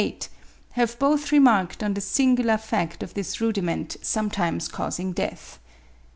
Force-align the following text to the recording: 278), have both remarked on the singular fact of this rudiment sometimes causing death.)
278), 0.03 0.29
have 0.71 0.97
both 0.97 1.31
remarked 1.31 1.83
on 1.83 1.93
the 1.93 2.01
singular 2.01 2.57
fact 2.57 3.03
of 3.03 3.13
this 3.13 3.39
rudiment 3.39 3.97
sometimes 4.01 4.67
causing 4.67 5.11
death.) 5.11 5.59